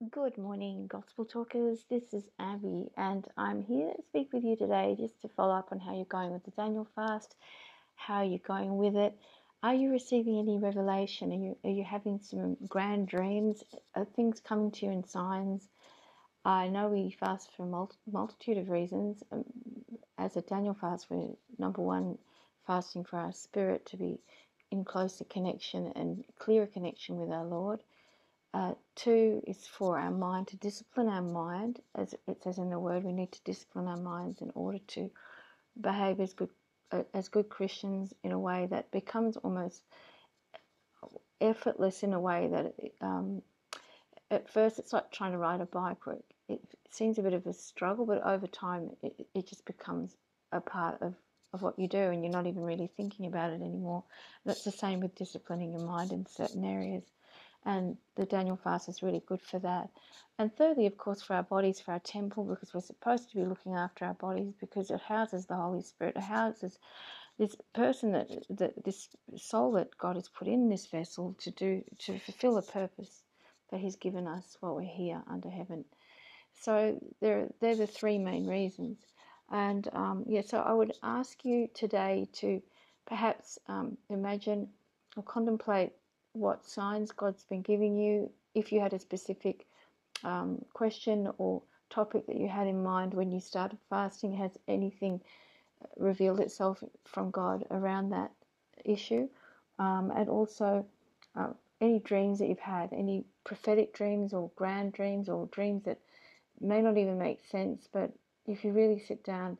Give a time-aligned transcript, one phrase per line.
[0.00, 1.84] Good morning, Gospel Talkers.
[1.88, 5.68] This is Abby, and I'm here to speak with you today just to follow up
[5.70, 7.36] on how you're going with the Daniel fast,
[7.94, 9.16] how are you're going with it.
[9.62, 11.30] Are you receiving any revelation?
[11.32, 13.62] Are you, are you having some grand dreams?
[13.94, 15.68] Are things coming to you in signs?
[16.44, 19.22] I know we fast for a multitude of reasons.
[19.30, 19.44] Um,
[20.18, 22.18] as a Daniel fast, we're number one,
[22.66, 24.18] fasting for our spirit to be
[24.72, 27.80] in closer connection and clearer connection with our Lord.
[28.54, 32.78] Uh, two is for our mind to discipline our mind, as it says in the
[32.78, 33.02] word.
[33.02, 35.10] We need to discipline our minds in order to
[35.80, 36.50] behave as good
[36.92, 39.82] uh, as good Christians in a way that becomes almost
[41.40, 43.42] effortless in a way that um,
[44.30, 47.44] at first it's like trying to ride a bike where it, seems a bit of
[47.48, 50.14] a struggle, but over time it, it just becomes
[50.52, 51.12] a part of,
[51.52, 54.04] of what you do and you're not even really thinking about it anymore.
[54.46, 57.02] It's the same with disciplining your mind in certain areas
[57.64, 59.88] and the Daniel fast is really good for that.
[60.38, 63.44] And thirdly, of course, for our bodies, for our temple, because we're supposed to be
[63.44, 66.78] looking after our bodies because it houses the Holy Spirit, it houses
[67.38, 71.82] this person that, that this soul that God has put in this vessel to do
[72.00, 73.22] to fulfill a purpose
[73.70, 75.84] that He's given us while we're here under heaven.
[76.60, 78.98] So they're they're the three main reasons.
[79.50, 82.62] And um, yeah, so I would ask you today to
[83.06, 84.68] perhaps um, imagine
[85.16, 85.92] or contemplate
[86.34, 88.30] what signs God's been giving you.
[88.54, 89.66] If you had a specific
[90.22, 95.20] um, question or topic that you had in mind when you started fasting, has anything
[95.96, 98.30] revealed itself from God around that
[98.84, 99.28] issue?
[99.78, 100.84] Um, and also,
[101.36, 101.48] uh,
[101.80, 105.98] any dreams that you've had, any prophetic dreams or grand dreams or dreams that
[106.60, 108.10] may not even make sense, but
[108.46, 109.58] if you really sit down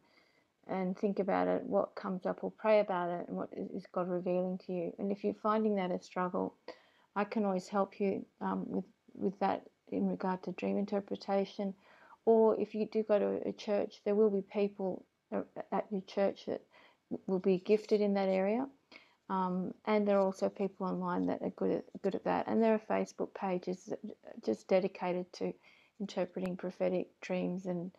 [0.69, 4.09] and think about it, what comes up, or pray about it, and what is God
[4.09, 4.93] revealing to you.
[4.99, 6.55] And if you're finding that a struggle,
[7.17, 11.75] I can always help you um, with with that in regard to dream interpretation.
[12.25, 15.05] Or if you do go to a church, there will be people
[15.73, 16.63] at your church that
[17.27, 18.67] will be gifted in that area.
[19.31, 22.47] Um, and there are also people online that are good at good at that.
[22.47, 23.93] And there are Facebook pages
[24.45, 25.53] just dedicated to
[26.01, 27.91] interpreting prophetic dreams and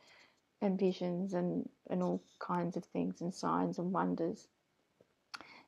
[0.65, 4.47] and visions and, and all kinds of things and signs and wonders.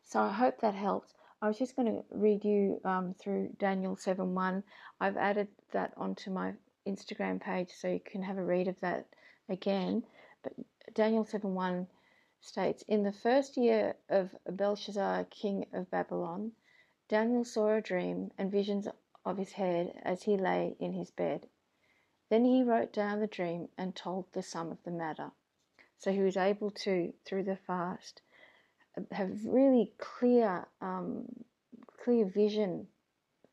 [0.03, 1.13] So I hope that helps.
[1.41, 4.63] I was just going to read you um, through Daniel 7 1.
[4.99, 6.53] I've added that onto my
[6.87, 9.05] Instagram page so you can have a read of that
[9.49, 10.03] again.
[10.41, 10.53] But
[10.95, 11.87] Daniel 7 1
[12.41, 16.53] states In the first year of Belshazzar, king of Babylon,
[17.07, 18.87] Daniel saw a dream and visions
[19.25, 21.47] of his head as he lay in his bed.
[22.29, 25.31] Then he wrote down the dream and told the sum of the matter.
[25.97, 28.21] So he was able to, through the fast,
[29.11, 31.25] have really clear, um,
[32.03, 32.87] clear vision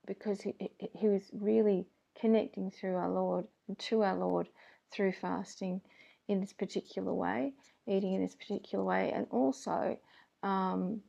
[0.07, 0.55] because he,
[0.93, 1.87] he was really
[2.21, 4.49] connecting through our Lord and to our Lord
[4.91, 5.81] through fasting
[6.29, 7.55] in this particular way,
[7.87, 9.99] eating in this particular way, and also
[10.43, 11.01] um,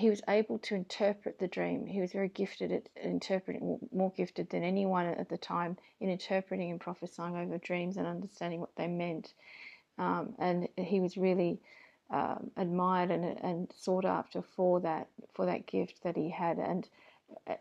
[0.00, 1.86] he was able to interpret the dream.
[1.86, 6.70] He was very gifted at interpreting, more gifted than anyone at the time in interpreting
[6.70, 9.34] and prophesying over dreams and understanding what they meant.
[9.98, 11.60] Um, and he was really
[12.10, 16.58] um, admired and, and sought after for that for that gift that he had.
[16.58, 16.88] And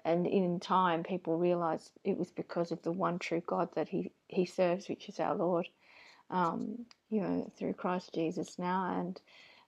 [0.05, 4.11] and in time, people realised it was because of the one true God that he
[4.27, 5.67] he serves, which is our Lord.
[6.31, 9.19] Um, you know, through Christ Jesus now, and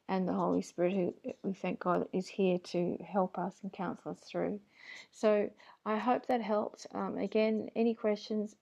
[0.08, 1.14] and the Holy Spirit, who
[1.44, 4.60] we thank God is here to help us and counsel us through.
[5.12, 5.50] So
[5.86, 6.88] I hope that helped.
[6.94, 8.56] Um, again, any questions,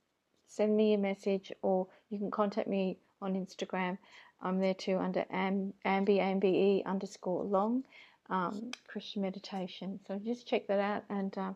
[0.47, 3.97] send me a message or you can contact me on Instagram.
[4.41, 7.83] I'm there too under Ambi, ambe underscore long,
[8.29, 9.99] um, Christian meditation.
[10.07, 11.55] So just check that out and um,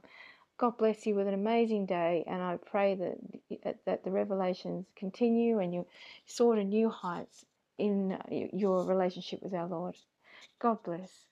[0.57, 2.23] God bless you with an amazing day.
[2.27, 5.85] And I pray that, that the revelations continue and you
[6.25, 7.45] soar to new heights
[7.77, 8.19] in uh,
[8.53, 9.95] your relationship with our Lord.
[10.61, 11.25] God bless.